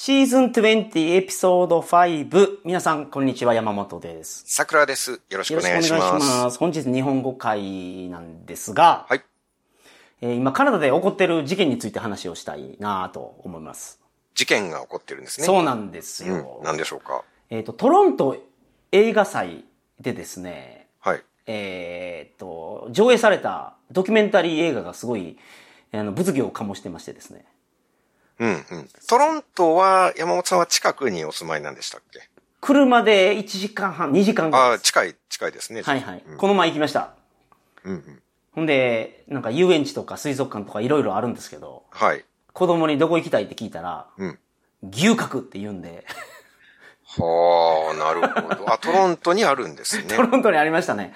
[0.00, 2.58] シーズン20エピソード5。
[2.64, 3.52] 皆さん、こんにちは。
[3.52, 4.44] 山本です。
[4.46, 5.20] 桜です。
[5.28, 6.00] よろしくよろしくおお願いします。
[6.00, 6.58] 願いします。
[6.60, 9.22] 本日日本語会なんですが、はい。
[10.20, 14.00] えー今カナダで起こっている事件について話をしたいなと思います。
[14.36, 15.46] 事件が起こってるんですね。
[15.48, 16.58] そうなんですよ。
[16.60, 16.64] うん。
[16.64, 17.24] 何でしょうか？
[17.50, 18.36] えっ、と、トロント
[18.92, 19.64] 映画祭
[19.98, 21.24] でですね、はい。
[21.48, 25.36] えっ、と、上映されたドキュメンタリー映画がすごい、
[25.90, 27.44] あの、物議を醸してましてですね。
[28.38, 28.88] うんうん。
[29.08, 32.20] トロントは、山本さんは近くにお住まいなんでしたっけ？
[32.60, 34.78] 車で1時間半、2時間ぐらいああ。
[34.78, 35.82] 近い、近いですね。
[35.82, 36.22] はいはい。
[36.26, 37.10] うんこの前行きました。
[37.84, 38.22] うんうん。
[38.52, 42.24] ほんで、なんか遊園地とか水族館とかいろいろあるんですけど、はい。
[42.52, 44.38] 子供にどこ行きたいって聞いたら、うん。
[44.90, 46.04] 牛角って言うんで、
[47.16, 48.72] はあ、なるほど。
[48.72, 50.22] あ、トロントにあるんですね ト。
[50.22, 51.14] ロントにありましたね。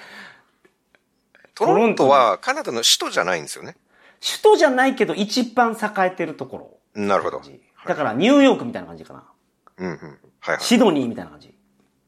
[1.55, 3.77] トロントはカナダの首都じゃないんですよね？
[4.21, 6.79] 首都じゃないけど一番栄えてるところ。
[6.95, 7.43] なるほど。
[7.87, 9.25] だからニューヨークみたいな感じかな。
[9.79, 9.95] うんうん。
[10.41, 10.61] はいはい。
[10.61, 11.55] シドニーみたいな感じ。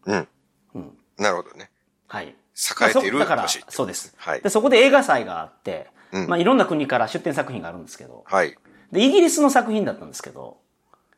[0.07, 0.29] うん。
[0.75, 0.99] うん。
[1.19, 1.71] なるほどね。
[2.07, 2.27] はい。
[2.27, 4.15] 栄えているまあそだからそうです。
[4.17, 8.57] はいで、そこで映画祭があって、うんまあいろんな国から出展作品があるんですけど、はい。
[8.93, 10.59] で、イギリスの作品だったんですけど、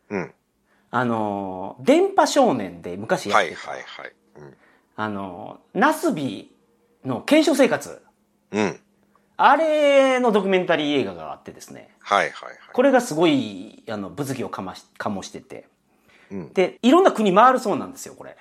[0.08, 0.32] うん。
[0.90, 4.12] あのー、電波少年で昔やってた、はいはいはい。
[4.96, 6.54] あのー、ナスビ
[7.04, 8.02] の検証生活、
[8.52, 8.80] うん。
[9.38, 9.44] うん。
[9.44, 12.58] あれのドキュメンタリー映画があってですね、はいはいはい。
[12.72, 15.66] これがすごい、あの、物議をかまし、醸してて、
[16.30, 18.36] うんで、いろんな国回るそうなんですよ、これ。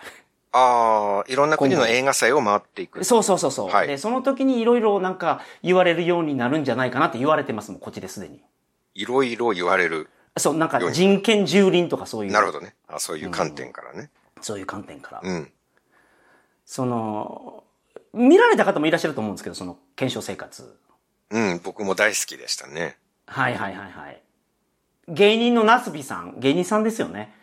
[0.52, 3.04] ああ、いろんな国の映画祭を回っていく。
[3.04, 3.70] そうそうそうそう。
[3.70, 8.42] はいで、その時にいろいろなんか言われるようになるんじゃないかなって言われてますもん、こっちですでに。
[8.94, 10.10] いろいろ言われる。
[10.38, 12.32] そう、なんか人権蹂躙とかそういう。
[12.32, 12.74] なるほどね。
[12.88, 14.10] あそういう観点からね。
[14.42, 15.22] そういう観点から。
[15.24, 15.52] うん。
[16.66, 17.64] その、
[18.14, 20.78] 見られた方もいらっしゃると思うんですけど、その検証生活。
[21.32, 22.98] うん、僕も大好きでしたね。
[23.28, 24.22] はいはいはいはい。
[25.08, 27.34] 芸人のナスビさん、芸人さんですよね。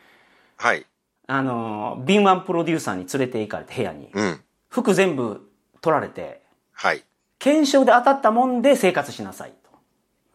[0.56, 0.86] はい。
[1.27, 4.11] あの、敏腕プロデューサーに連れて行かれて部屋に。
[4.12, 4.41] うん。
[4.69, 5.48] 服全部
[5.80, 6.42] 取られて、
[6.73, 7.05] はい。
[7.39, 9.70] 検証で当たったもんで生活しなさいと。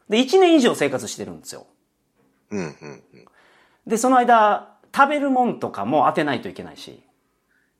[0.09, 1.67] で、1年以上生活してるんですよ。
[2.51, 3.25] うん、うん、うん。
[3.85, 7.03] で、その間、食べるもんとかも当てないといけないし。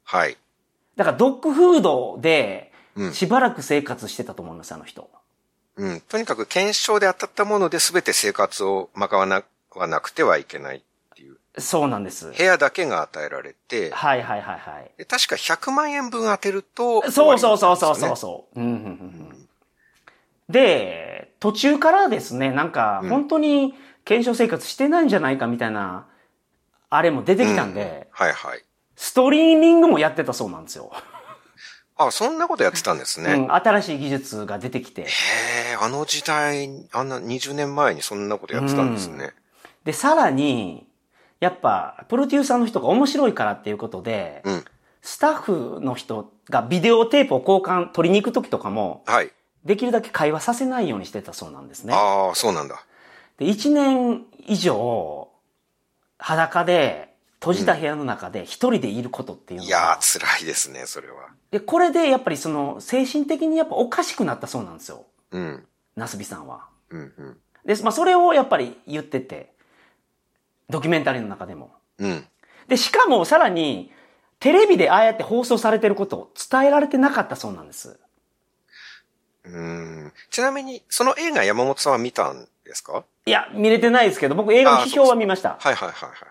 [0.04, 0.38] はい。
[0.96, 5.10] だからドッグフードでうんしばらく生活してたと思います、あの人。
[5.78, 6.02] うん。
[6.02, 10.82] とにかく検証で当たったもので全て生活を賄わなくてはいけないっ
[11.16, 11.38] ていう。
[11.60, 12.32] そうなんです。
[12.32, 14.92] 部屋だけが与えられて、はいはいはいはい。
[14.98, 18.60] で確か100万円分当てると、そうそうそうそうそうそう。
[18.60, 18.84] うんうんうんう
[19.34, 19.48] ん
[20.50, 23.74] で、途中からですね、なんか本当に
[24.06, 26.08] 検証生活してないんじゃないかみたいな、
[26.90, 28.64] あれも出てきたんで、はいはい。
[28.96, 30.92] ストリーミングもやってたそうなんですよ。
[31.98, 33.34] あ、そんなことやってたんですね。
[33.34, 35.02] うん、新しい技術が出てきて。
[35.02, 35.08] へえ、
[35.82, 39.34] あの時代、あんな20年前にそんなことやってたんですね。
[39.84, 40.88] で、さらに、
[41.40, 44.66] やっぱ、プロデューサーの人が面白いからっていうことで、うん。
[45.02, 49.32] スタッフの人がビデオテープを交換、取りに行く時とかも、はい。
[49.64, 51.94] できるだけ会話させないようにしてたそうなんですね。
[51.94, 52.84] ああ、そうなんだ。
[53.38, 55.30] で、1年以上、
[56.18, 61.30] 裸で、閉じた部屋の中で一人でいることっていうのいやが、ー、辛いですね、それは。
[61.52, 65.06] で、これでやっぱりその、精神的にやっぱおかしくなったそうなんですよ。
[65.32, 65.66] うん。
[65.96, 66.68] ナスビさんは。
[66.90, 67.38] うん、うん。
[67.66, 69.54] で、まあそれをやっぱり言ってて、
[70.70, 71.72] ドキュメンタリーの中でも。
[72.00, 72.26] うん。
[72.68, 73.92] で、しかもさらに、
[74.40, 78.00] テレビでああやって放送されてることを伝えられてなかったそうなんです。
[79.46, 80.14] うん。
[80.30, 83.04] ちなみに、その映画山本さんは見たんですか？
[83.26, 85.58] いや、見れてないですけど、僕映画の批評は見ました。
[85.60, 86.22] はいはいはいはいはい。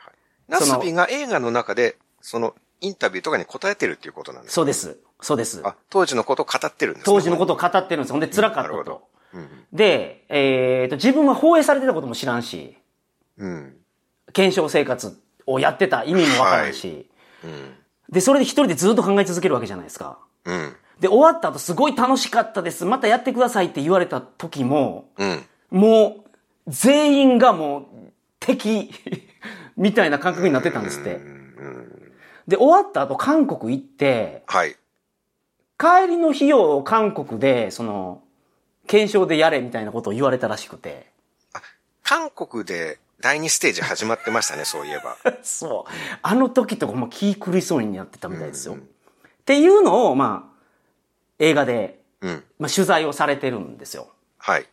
[0.48, 4.54] ナスビが映画の中で、そのインタビューとかに答えてるっていうことなんですか？
[4.54, 4.98] そうです。
[5.20, 5.62] そうです。
[5.64, 8.12] あ、当時のことを語ってるんですね当時のことを語ってるんです。
[8.12, 9.08] ほんで辛かったと。
[9.34, 12.78] うんで、えっ、と、自分は放映されてたことも知らんし、
[13.38, 13.76] うん。
[14.32, 17.10] 検証生活をやってた意味もわからんし、
[17.44, 17.74] うん。
[18.10, 20.18] で、それで一人でずっと考え続けるわけじゃないですか。
[20.44, 20.76] うん。
[21.00, 22.84] で、終わった後すごい楽しかったです。
[22.84, 25.44] またやってくださいって言われた時も、うん。
[25.70, 26.30] もう、
[26.68, 27.84] 全員がもう、
[28.40, 28.90] 敵、
[29.76, 31.20] みたいな感覚になってたんですって。
[32.48, 34.76] で、終わった後韓国行って、はい。
[35.78, 38.22] 帰りの費用を韓国で、その、
[38.86, 41.10] 検証でやれみたいなことを言われたらしくて。
[42.02, 45.16] 韓国で第二ステージ始まってましたね、 そういえば。
[45.42, 45.92] そう。
[46.22, 48.74] あの時とかもう気狂いそうになってたみたいですよ。
[48.74, 48.78] っ
[49.44, 50.56] ていうのを、まあ、
[51.38, 52.44] 映画で、うん。
[52.58, 54.08] まあ、取材をされてるんですよ。
[54.38, 54.66] はい。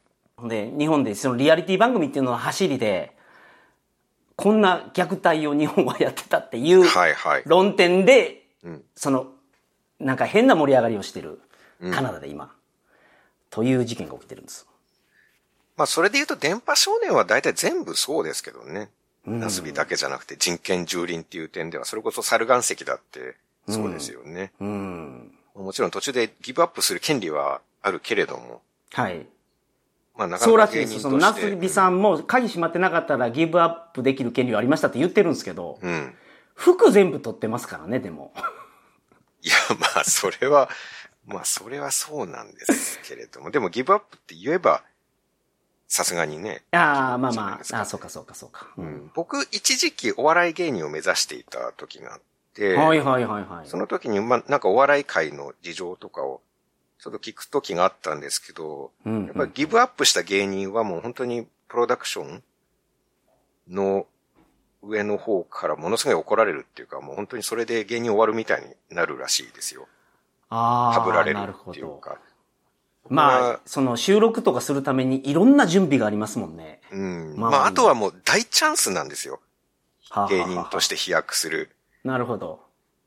[0.44, 3.16] で、日本でそのリアリティ番組っていうのは走りで、
[4.36, 7.44] こんな虐待を日本はやってたっていうはいはい。
[7.46, 9.33] 論点で、うんその、
[10.04, 11.42] なんか変な盛り上がりをしてる
[11.92, 12.54] カナダで今、
[13.50, 14.68] という事件が起きてるんです。
[15.76, 18.90] まあそれで言うと電波少年は大体全部そうですけどね。
[19.26, 23.36] ナスビだけじゃなくて人権蹂躙っていう点では、それこそ猿岩石だって
[23.70, 24.52] そうですよね。
[24.60, 25.32] うん。
[25.56, 28.62] もちろん途中でギブアップする権利はあるけれども、
[28.92, 29.26] はい。
[30.18, 31.02] まあなかそうなか芸らしいです。
[31.04, 31.50] その、人として。
[31.52, 36.14] 夏美さんも鍵閉まってなかったらギブアップできる権利はありましたって言ってるんですけど、うん。
[36.56, 38.34] 服全部取ってますからね、でも。
[39.44, 40.70] いや、まあ、それは、
[41.26, 44.84] まあ、それはそうなんですけれども、でもギブアップって言えば、
[45.88, 48.68] さすがにね、ああ、まあまあ、ああ、そうかそうかそうか。
[48.78, 49.12] うん。
[49.14, 52.22] 僕、一時期お笑い芸人を目指していた時があっ
[52.56, 53.68] て、はいはいはいはい。
[53.68, 56.42] その時に、まあ、なんかお笑い界の事情とかを、
[56.98, 59.26] ちょっと聞く時があったんですけど、うん。
[59.26, 62.44] やっぱりギブアップした芸人はもう本当にプロダクション
[63.70, 64.08] の
[64.84, 69.88] 上の方からものすごい怒られるっていうか、もう本当にそれで芸人終わるみたいになるらしいですよ。
[70.50, 71.40] ああ、はぶられる。
[71.70, 72.18] っていうか。
[73.10, 76.80] ままあ、あその収録とかするためにいろんな準備がありますもんね。
[76.92, 77.36] うん。
[77.38, 79.40] まあまあ、あとはもう大チャンスなんですよ。
[80.10, 81.76] はあ芸人として飛躍する。
[82.04, 82.62] なるほど。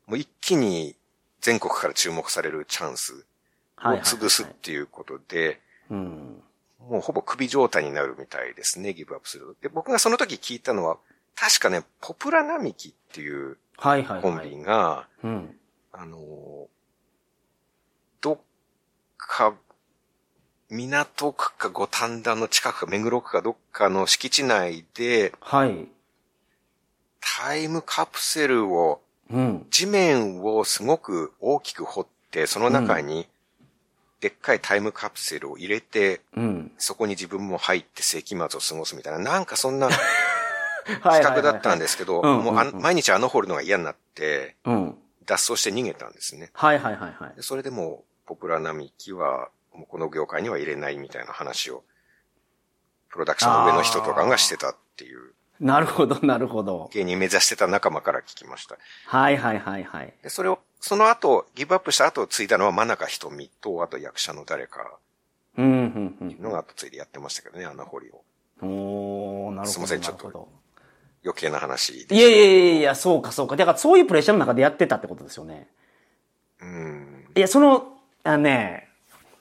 [0.07, 0.97] もう一気に
[1.41, 3.25] 全国から注目されるチャンス
[3.79, 6.43] を潰すっていうことで、うん。
[6.89, 9.55] もうほぼ首状態になるみたいですね、ギブアップすると。
[9.63, 10.99] で、僕がその時聞いたのは、
[11.37, 14.63] 確かね、ポプラ並木っていうはいはいコンビはい。
[14.63, 15.57] が、うん。
[15.93, 16.67] あのー、
[18.23, 18.39] どっ
[19.19, 19.55] か、
[20.71, 25.87] 港区か五反田の近くか目黒区かどっかの敷地内で、はい。
[27.21, 29.01] タイムカプセルを、
[29.31, 29.67] うん。
[29.71, 33.29] 地面をすごく大きく掘って、その中に、
[34.21, 36.73] でっかいタイムカプセルを入れて、うん。
[36.79, 39.91] そこに自分も入って世紀末を過ごすみたいな、なんかそんな
[41.01, 44.99] はい企画だったんですけど、うんうんうんもうあん毎日穴掘るのが嫌になって、うん。
[45.27, 46.51] 脱走して逃げたんですね。
[46.55, 47.43] はいはいはいはいで。
[47.43, 51.83] それでもう、ポプラ並木は、もうこの業界には入れないみたいな話を、
[53.11, 56.91] プロダクションの上の人とかがしてたっていう、なるほどなるほど。
[56.93, 58.77] 芸人目指してた仲間から聞きました。
[59.07, 60.15] はいはいはいはい。
[60.23, 64.99] で、それを、その後、ギブアップした後継いだのは真中瞳と、あと役者の誰か
[65.57, 68.23] うん、うん、のが後継いでやってましたけどね、穴掘りを。
[68.63, 68.69] うん。
[68.69, 69.71] おー、なるほど。
[69.73, 70.66] すいませんちょっとなるほど
[71.27, 73.57] 余計な話でいやいやいやいや、そうかそうか。
[73.57, 75.69] だからそういうプレッシャーの中でやってたってことですよね。
[76.63, 77.25] うん。
[77.35, 78.89] いや、その、あのね、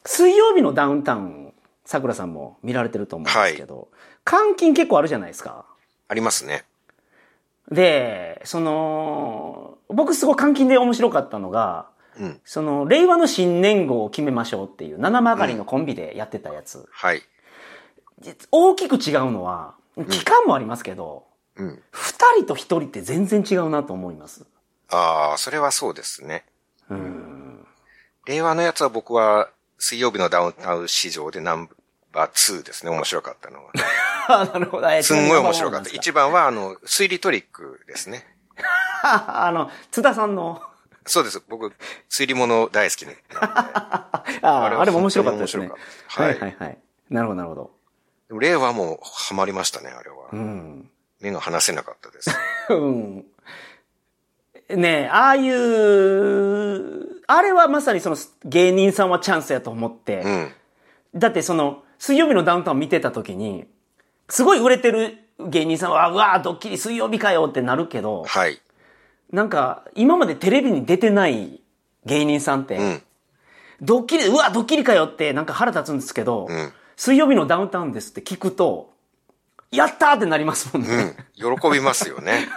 [0.06, 1.54] 水曜日のダウンタウン、
[1.86, 3.90] 桜さんも見られてると思うんですけど、
[4.30, 5.66] 監禁結構あるじゃないですか。
[6.08, 6.66] ありますね。
[7.72, 11.88] で、その、僕すごい監禁で面白かったのが、
[12.18, 12.42] うん。
[12.46, 16.88] その、令和の新年号を決めましょうっていう、七曲がりのコンビでやってたやつ。
[16.92, 17.22] はい。
[18.52, 19.76] 大きく違うのは、
[20.10, 21.26] 期間もありますけど、
[21.58, 21.84] うん。
[21.92, 24.46] 二人と一人って全然違うなと思います。
[24.90, 26.46] ああ、それはそうですね。
[26.90, 27.68] うん。
[28.26, 31.70] 令和のやつは僕は、水曜日のダウンタウン市場でナン
[32.14, 33.72] バー2ですね、面白かったのは。
[34.28, 34.90] あ なるほど。
[34.90, 35.90] えすんごい面白かった。
[35.90, 38.26] 一一番は、あの、推理トリックですね。
[39.04, 40.62] あの、津田さんの、
[41.06, 41.42] そうです。
[41.48, 41.72] 僕、
[42.10, 43.18] 推理物大好きね。
[43.40, 45.68] あああれも面白かったですね。
[45.68, 46.78] はったはいいはいはい。
[47.10, 47.72] なるほどなるほど。
[48.40, 50.30] 令和もハマりましたね、あれは。
[50.32, 50.90] うん。
[51.22, 52.32] 目が離せなかったです。
[52.70, 53.26] うん。
[54.70, 60.52] ねえ、ああいう、あれはまさにその芸人さんはチャンスやと思って、うん。
[61.16, 63.68] だってその、水曜日のダウンタウン見てた時に、
[64.28, 68.60] すごい売れてる芸人さんは、うわードッキリ水曜日かよってなるけど、はい。
[69.32, 71.62] なんか、今までテレビに出てない
[72.06, 73.02] 芸人さんって、うん。
[73.82, 76.74] ドッキリ、うわ、ドッキリかよってなんか腹立つんですけど、うん。
[76.96, 78.95] 水曜日のダウンタウンですって聞くと、
[79.76, 81.16] やったーってなりますもんね。
[81.40, 81.60] うん。
[81.60, 82.48] 喜びますよね。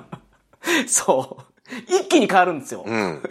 [0.86, 1.74] そう。
[1.86, 2.84] 一気に変わるんですよ。
[2.86, 3.22] うん。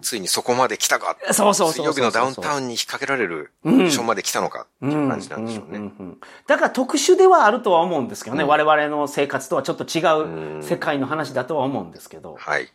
[0.00, 1.16] ついにそこまで来たか。
[1.32, 5.78] そうそうそう水曜日のダウンタウンに引っ掛けられるミッションまで来たのかっていう感じなんでしょうね。
[5.78, 8.44] んんだから特殊ではあるとは思うんですけどね。
[8.44, 12.36] 我々の生活とはちょっと違う世界の話だとは思うんですけど。
[12.38, 12.68] はい。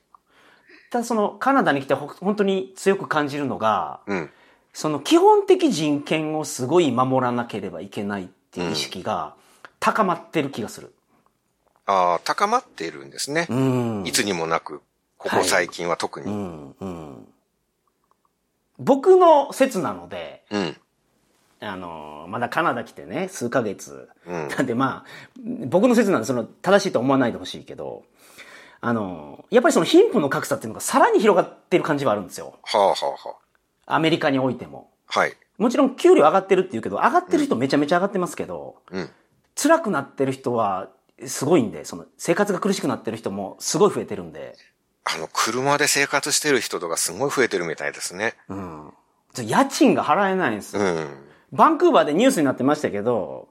[0.92, 4.30] ただそのカナダに来てほ本当に強く感じるのが、うん。
[4.74, 9.36] その基本的人権をすごい守らなければいけないっていう意識が
[9.80, 10.94] 高まってる気がする。
[11.86, 13.48] ああ、高まっているんですね。
[13.50, 14.04] うん。
[14.06, 14.82] いつにもなく、
[15.18, 16.32] ここ最近は特うに。
[16.32, 17.28] ん、うん。
[18.80, 20.78] 僕の説なので、うん。
[21.60, 24.10] あの、まだカナダ来てね、数ヶ月。
[24.26, 25.10] うんなんでまあ、
[25.66, 28.04] 僕の説なんで、その、正しいと思わないでほしいけど、
[28.82, 32.60] あの、やっぱりその貧富の格差っていうのがさらに広がってる感じはあるんですよ。
[32.64, 33.36] はあはあは
[33.86, 34.92] アメリカにおいても。
[35.08, 35.20] あ。
[35.22, 35.34] はい。
[35.58, 39.10] もちろん給料上がってるって言うけど、上がってる人めちゃめちゃ上がってますけど、うん。
[39.56, 40.90] 辛くなってる人は
[41.26, 44.56] すごいんで、その、生活が苦しくなってる人もすごい増えてるんで、
[45.06, 48.36] あの、車で生活してる人とかすごい増えてるみたいですね。
[48.50, 48.94] うん。
[49.38, 50.82] 家賃が払えないんですよ。
[50.82, 51.10] うん。
[51.52, 53.50] バンクーバーでニュースになってましたけど、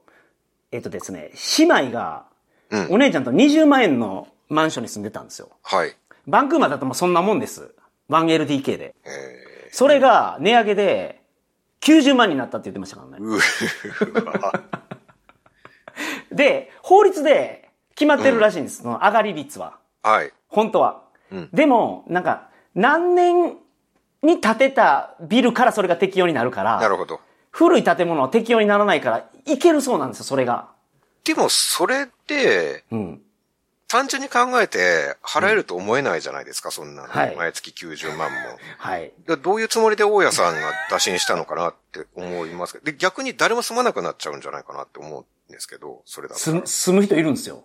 [0.71, 2.25] えっとですね、姉妹が
[2.69, 5.49] うんお姉ちゃんと20万円のマンションに住んでたんですよ。
[5.61, 5.95] はい。
[6.27, 7.73] バンクーバーだともうそんなもんです。
[8.09, 8.95] 1LDK で。
[9.05, 11.21] えそれが値上げで
[11.83, 13.25] 90万になったって言ってましたからね。
[16.31, 18.81] で、法律で決まってるらしいんです。
[18.81, 19.77] その上がり率は。
[20.01, 20.31] はい。
[20.47, 21.03] 本当は。
[21.31, 23.57] うんでも、なんか、何年
[24.21, 27.19] に建てたビルからそれが適用になるから、なるほど。
[27.51, 30.69] 古い建物は適用にならないから、いけるそうなんですよ、それが。
[31.23, 33.21] でも、それって、うん。
[33.93, 37.07] 単純に考えて払えると思えないじゃないですか、そんなの。
[37.09, 38.37] はい毎月90万も。
[38.79, 39.13] はい。
[39.27, 47.63] でどういうつもりで大家さんが打診したのかなって思いますけど、で、逆に誰も住まなくなっちゃうんじゃないかなって思うんですけど、それだったら住む、住む人いるんですよ。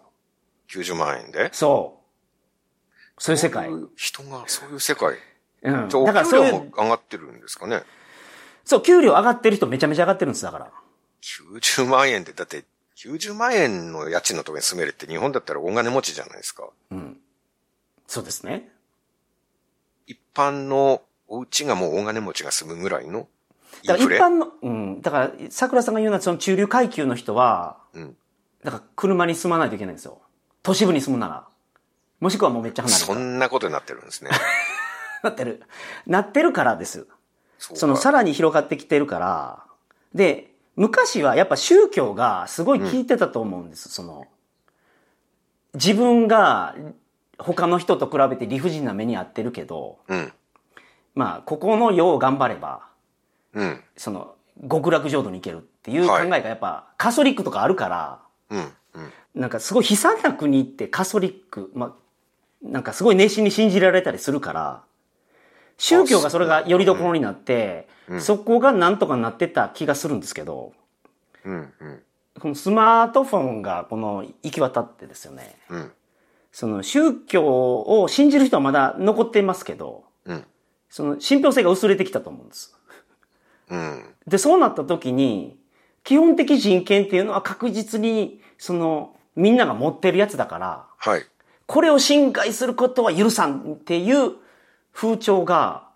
[0.71, 1.49] 90万円で。
[1.55, 1.99] そ
[3.17, 3.23] う。
[3.23, 3.69] そういう世界。
[3.71, 5.17] そういう人が、そういう世界。
[5.63, 5.89] うん。
[5.89, 7.85] じゃあ、おだから給料も上がってるんですかね。
[8.67, 10.71] そう、給料上がってる人めちゃめちゃ上がってるんです、だから。
[11.23, 12.67] 90万円で、だって、
[12.99, 16.69] 90万円の家賃のところに住めるって日本だったら大金持ちじゃないですか。
[16.91, 17.17] うん。
[18.09, 18.69] そうですね。
[20.09, 23.29] 一般のお家がもう大金持ちが住むぐらいの
[23.85, 23.97] イだ。
[23.99, 25.01] から一般の、うん。
[25.01, 28.17] だから、桜さんが言うのは、その中流階級の人は、うん。
[28.65, 30.21] だから車に住まないといけないんですよ。
[30.65, 31.47] 都市部に住むなら。
[32.19, 33.21] もしくはもうめっちゃ離れそる。
[33.21, 34.31] んなことになってるんですね。
[35.23, 35.63] なってる。
[36.07, 37.07] なってるからです。
[37.59, 39.65] そのかさらに広がってきてるから。
[40.15, 40.48] で、
[40.79, 43.89] 昔はやっぱ宗教がすごい効いてたと思うんです。
[43.89, 44.27] その、
[45.75, 46.77] 自分が
[47.37, 50.33] 他の人と比べて理不尽な目に遭ってるけど、うん。
[51.17, 52.87] まあ、ここの世を頑張れば、
[53.55, 53.83] うん。
[53.97, 54.37] その、
[54.71, 58.21] 極楽浄土に行けるっていう考はいえがやっぱ、カソリックとかあるから、
[58.51, 58.73] うん。
[58.95, 59.13] うん。
[59.35, 61.93] なんかすごい悲惨な国ってカソリック、まあ、
[62.63, 64.83] なんかすごい熱心に信じられたりするから、
[65.79, 70.73] 宗教がそれが拠り所になって、そこがなんとかなってた気がするんですけど、
[71.45, 71.73] うん。
[71.81, 72.03] うん。
[72.39, 75.93] このスマートフォンがこの行き渡ってですよね、うん。
[76.53, 80.45] その宗教を信じる人はまだ残っていますけど、うん。
[80.91, 82.77] その信憑性が薄れてきたと思うんです。
[83.71, 84.15] うん。
[84.27, 85.59] で、そうなった時に、
[86.03, 91.23] 基本的人権っていうのは確実に、その、みんなが持ってるやつだから、はい。
[91.67, 94.33] これを侵害することは許さんっていう
[95.01, 95.87] 風潮が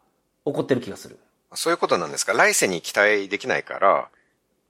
[0.47, 1.19] 起こってる気がする。
[1.55, 2.35] そういうことなんですか？
[2.35, 4.09] 来世に期待できないから、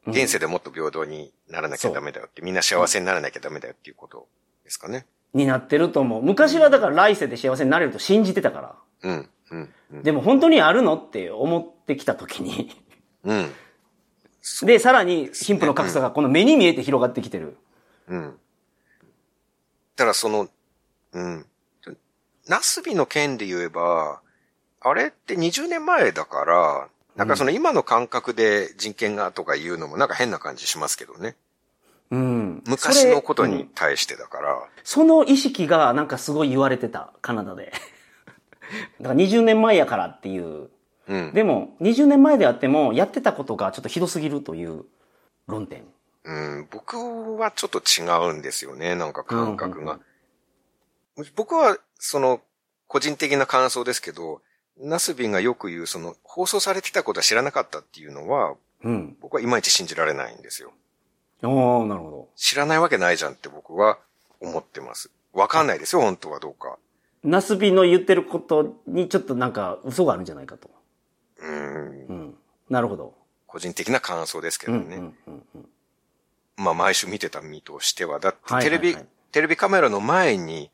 [0.07, 4.27] 現世でもっと平等にならなきゃダメだよって、みんな幸せにならなきゃダメだよっていうこと
[4.65, 5.05] ですかね？
[5.35, 6.23] になってると思う。
[6.23, 8.75] 昔はだから来世で幸せになれると信じてたから。
[9.03, 9.29] うん。
[9.51, 9.75] うん。
[9.93, 10.03] うん。
[10.03, 12.75] でも本当にあるのって思ってきた時に。
[13.25, 13.53] うん。
[14.65, 17.57] で、さらに貧富の格差がこの目に見えて広がってきてる。
[18.09, 18.39] うん。
[19.97, 20.49] だからその、
[21.13, 21.47] うん。
[22.49, 24.21] ナスビの件で言えば、
[24.81, 31.37] あれって20年前だから、なんかその今の感覚で人権がとか言うのもなんか変な感じしますけどね。
[32.11, 32.63] うん。
[32.67, 34.63] 昔のことに対してだから。
[34.85, 37.73] その意識がなんかすごい言われてた、カナダで。
[39.01, 40.69] だから20年前やからっていう。
[41.09, 41.33] うん。
[41.33, 44.85] でも、20年前であっても、やってたことがちょっとひどすぎるという
[45.47, 45.85] 論点。
[46.25, 50.01] うん、僕はちょっと違うんですよね、なんか感覚がうん
[51.17, 51.27] うん。
[51.35, 52.41] 僕は、その、
[52.89, 54.43] 個人的な感想ですけど、
[54.77, 59.17] ナスビンがよく言う、その、放送されてたことは知らなかったっていうのは、うん。
[59.21, 60.73] 僕はいまいち信じられないんですよ。
[61.45, 63.99] おー、なるほ知らないわけないじゃんって僕は
[64.41, 65.11] 思ってます。
[65.33, 66.77] わかんないですよ、本当はどうか。
[67.23, 67.31] ど。
[67.31, 70.71] ナスビの言ってることにちょっとなんか嘘があるんじゃないかと。
[71.39, 72.35] うん、うん。
[72.69, 73.15] なるほど。
[73.47, 74.97] 個人的な感想ですけうん、どね。
[74.97, 75.69] うん、うんうん。
[76.57, 80.71] まあ、毎週見てた身としては、だってはいテレビ、はいはいテレビカメラの前に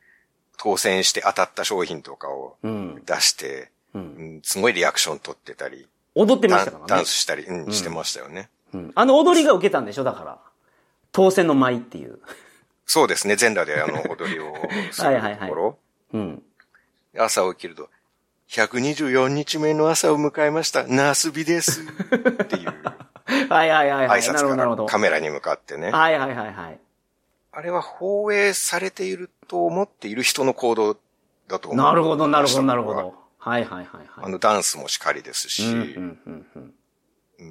[0.58, 3.02] 当選して当たった商品とかをうん。
[3.06, 3.98] 出して、う。
[3.98, 4.04] うん
[4.38, 7.10] ん、すごいリアクション取ってたり、踊ってましたからねダンス。
[7.10, 8.50] したり、うん、してましたよね。
[8.74, 8.92] うん。
[8.94, 10.38] あの踊りが受けたんでしょだから。
[11.12, 12.18] 当選の舞っていう。
[12.84, 14.54] そうですね、全裸であの踊りを
[14.90, 15.78] するはいはいはいところ。
[16.12, 16.42] うん。
[17.16, 17.88] 朝起きると、
[18.50, 21.82] 124日目の朝を迎えました、ナースビです。
[21.82, 22.74] っていう
[23.48, 24.20] はいはいはいはい。
[24.20, 24.56] 挨拶。
[24.56, 25.90] からカメラに向かってね。
[25.90, 26.78] はいはいはいはい。
[27.58, 30.96] あれは放映されていると思っている人の行動
[31.48, 31.84] だと思う。
[31.84, 33.14] なるほどなるほどなるほど。
[33.36, 34.04] はいはいはいはい。
[34.18, 36.74] あのダンスもしかりですし、うんうんうん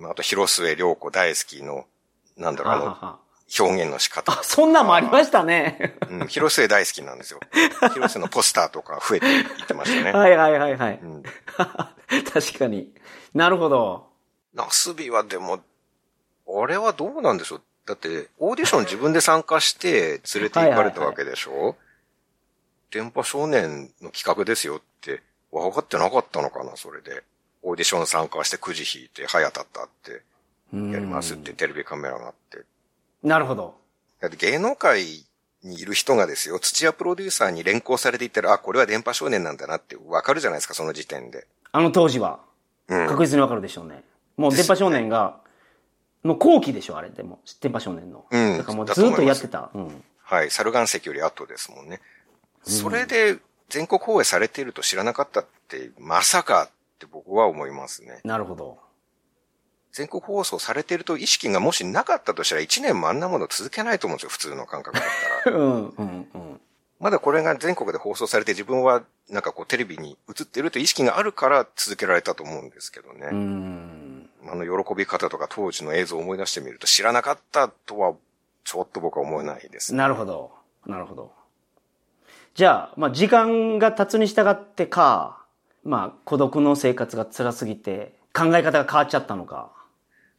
[0.09, 1.85] あと広末涼子大好きの、
[2.37, 3.19] なんだろう、あの、ははは
[3.59, 4.43] 表現の仕方あ、。
[4.43, 5.97] そんなんもありましたね。
[6.09, 7.41] うん、広末大好きなんですよ。
[7.93, 10.13] 広末のポスターとか増えていってましたね。
[10.13, 10.99] はいはいはいはい。
[11.01, 11.23] うん、
[12.31, 12.93] 確かに。
[13.33, 14.07] なるほど。
[14.53, 15.59] ナスビはでも、
[16.47, 17.61] あれはどうなんでしょう？
[17.87, 21.75] だって、オーディション自分で参加して連れて行かれたわけでしょ？
[22.91, 27.23] 電波少年の企画ですよって分かってなかったのかなそれで。
[27.63, 30.21] オーディション参加してくじ引いて、早たったって
[30.73, 32.59] うんやりますってテレビカメラがあって。
[33.23, 33.75] なるほど。
[34.21, 35.25] だって芸能界
[35.63, 41.47] にいる人がですよ、土屋プロデューサーに連行されていったら、あ、これは電波少年なんだなってわかるじゃないですか、その時点で。
[41.71, 42.39] あの当時は。
[42.87, 43.07] うん。
[43.07, 44.03] 確実にわかるでしょうね。
[44.37, 45.41] もう電波少年が、
[46.27, 47.39] もう後期でしょ、あれでも。
[47.61, 48.25] 電波少年の。
[48.29, 49.71] うんだからもうずっとやってた。
[49.73, 50.03] うん。
[50.21, 50.51] はい。
[50.51, 52.01] 猿岩石より後ですもんね。
[52.63, 53.37] それで
[53.69, 56.69] 全国放映されていると知らなかったって、まさかっ
[56.99, 58.19] て僕は思いますね。
[58.25, 58.77] なるほど。
[59.93, 65.07] 全国放送されていると意識がもしなかったとしたら1年もあんなもの続けないと思うんですよ、普通の感覚だっ
[65.45, 65.55] たら。
[65.57, 66.61] うん、うん、うん。
[66.99, 73.29] まだこれが全国で放送されて自分はなんかこうテレビに映ってるという意識があるから続けられたと思うんですけどね。
[73.31, 74.06] うん。
[74.51, 78.13] あの喜び方とか当時の映像を思い出してみると知らなかったとは
[78.63, 79.97] ちょっと僕は思えないですね。
[79.97, 80.51] なるほど。
[80.85, 81.31] なるほど。
[82.55, 85.45] じゃあ、まあ、時間が経つに従ってか、
[85.83, 89.71] まあ、孤独の生活が辛すぎて、考え方が変わっちゃったのか。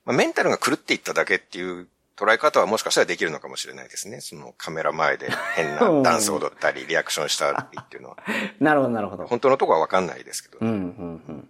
[0.05, 4.21] まあ、メンタルが狂っていっただけっていう捉え方はもしかしたらできるのかもしれないですね。
[4.21, 8.17] そのカメラ前で変な ダンスを踊ったり、リアクションしたりっていうのは。
[8.59, 9.27] なるほど、なるほど。
[9.27, 10.59] 本当のとこはわかんないですけど。
[10.61, 11.49] うん、うん、うん。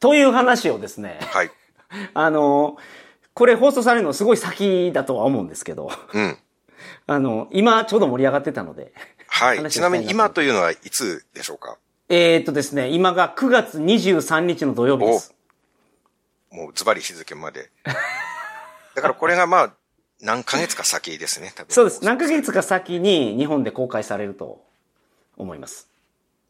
[0.00, 1.50] という話をですね、はい。
[2.14, 2.76] あの、
[3.34, 6.38] これ放送されるのすごい先だとは思うんですけど、うん。
[7.06, 8.92] あの、今ちょうど盛り上がってたので、
[9.28, 9.70] はい。
[9.70, 11.76] ちなみに今というのはいつでしょうか？
[12.08, 15.34] えー、っとですね、今が9月23日の土曜日です。
[16.50, 17.70] もうズバリ日付まで。
[18.94, 19.72] だからこれがまあ、
[20.20, 21.72] 何ヶ月か先ですね、多分。
[21.72, 22.04] そうです。
[22.04, 24.64] 何ヶ月か先に日本で公開されると
[25.36, 25.88] 思います。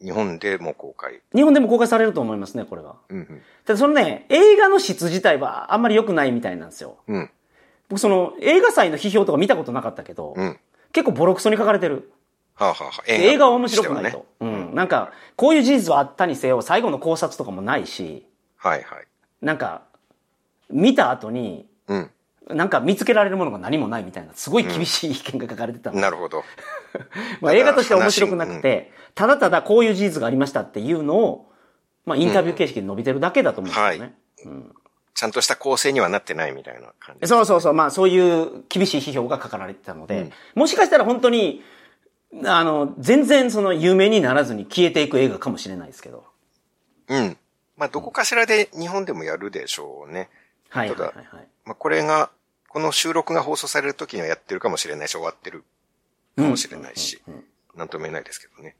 [0.02, 1.20] 日本でもう公開。
[1.34, 2.96] 日本でも公開されると思いますね、これが。
[3.08, 6.98] うんただそのね、映画の質自体はあんまり良くないみたいなんですよ。
[7.08, 7.16] うん。
[7.16, 7.30] うん。
[7.88, 10.58] 僕その映画祭の批評とか見たことなかったけど、うん。
[10.92, 12.12] 結構ボロクソに書かれてる。
[12.54, 14.26] はあ、はあはあ、映画は面白くないねと。
[14.40, 14.74] うん。
[14.74, 18.26] なんか、こういう事実はあったにせよ、最後の考察とかもないし、
[18.56, 19.06] はいはい。
[19.42, 19.82] なんか、
[20.70, 22.10] 見た後に、うん。
[22.48, 26.00] なんか見つけられるものが何もないみたいな、すごい厳しい意見が書かれてたの。
[26.00, 26.44] なるほど。
[27.40, 31.52] まあ映画としては面白くなくて、ただただこういう事実がありましたっていうのを、
[32.04, 33.98] まあインタビュー形式で述べてるだけだと思うんですよね。
[33.98, 37.26] はいちゃんとした構成にはなってないみたいな感じ。
[37.26, 41.64] そうそうそう、まあそういう厳しい批評が書かれてたので、もしかしたら本当に、
[42.44, 46.24] あの、全然その有名にならずに消えていく映画かもしれないですけど。
[47.08, 47.38] うん。
[47.78, 50.28] まあ、どこかしらで日本でもやるでしょうね。
[50.68, 51.48] はいはいただはいはい。
[51.64, 52.30] まあ、これが、
[52.76, 55.64] この収録が放送される時にはやってるかもしれないし、終わってる
[56.36, 57.22] かもしれないし、
[57.74, 58.76] なんとも言えないですけどね。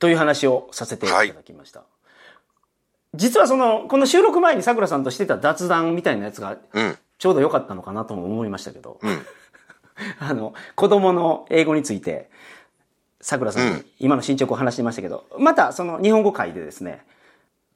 [0.00, 1.82] という話をさせていただきました。
[3.14, 6.96] 実はその、この収録前に桜さんとしてた雑談みたいなやつが、うん。
[7.18, 9.26] ちょうど良かったのかなとも思いましたけど、うん。
[10.18, 12.30] あの、子供の英語について、
[13.20, 17.04] 桜さんに今の進捗を話してましたけど、またその日本語会でですね、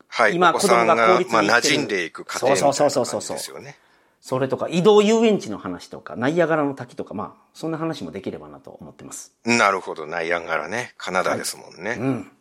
[0.09, 0.37] はい。
[0.37, 3.77] 今お子供が公立にまあ、馴染んでいく過程みたいなそう感じそうそうそうそうですよね。
[4.23, 9.35] それとか移動遊園地の話とか、ナイアガラの滝とか、まあ、そんな話もできればなと思ってます。
[9.45, 10.07] なるほど。
[10.07, 10.95] ナイアガラね。
[10.97, 11.97] カナダですもんね。
[11.99, 12.33] うん。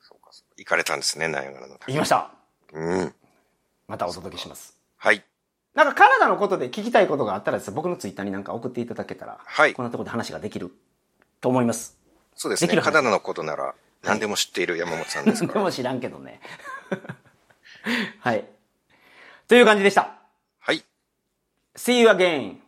[0.00, 1.92] そうかそうか行かれたんですね、ナイアガラの滝。
[1.92, 2.32] 行きました。
[2.72, 3.14] うん。
[3.86, 4.76] またお届けします。
[4.96, 5.22] はい。
[5.76, 10.72] なんかカナダのことで聞きたいことがあったらですね僕のツイッターになんか送っていただけたら、はいこんなところで話ができる
[11.40, 11.96] と思います。
[12.34, 12.66] そうですね。
[12.66, 15.52] できる話カナダのことなら何でも知っている山本さんですから。
[15.54, 16.40] でも知らんけどね。
[18.18, 18.44] はい。
[19.46, 20.19] という感じでした。
[21.80, 22.59] See you again!